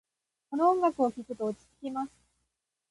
[0.49, 2.11] この音楽を聴くと落ち着きます。